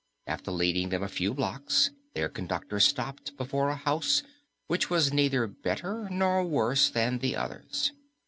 After 0.25 0.49
leading 0.49 0.89
them 0.89 1.03
a 1.03 1.07
few 1.07 1.31
blocks, 1.31 1.91
their 2.15 2.27
conductor 2.27 2.79
stopped 2.79 3.37
before 3.37 3.69
a 3.69 3.75
house 3.75 4.23
which 4.65 4.89
was 4.89 5.13
neither 5.13 5.45
better 5.45 6.09
nor 6.09 6.43
worse 6.43 6.89
than 6.89 7.19
the 7.19 7.35
others. 7.35 7.91